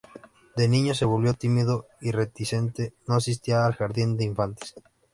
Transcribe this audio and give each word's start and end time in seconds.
De 0.57 0.67
niño 0.67 0.95
se 0.95 1.05
volvió 1.05 1.35
tímido 1.35 1.85
y 1.99 2.09
reticente, 2.09 2.95
no 3.07 3.13
asistía 3.17 3.67
al 3.67 3.75
jardín 3.75 4.17
de 4.17 4.23
infantes. 4.25 4.73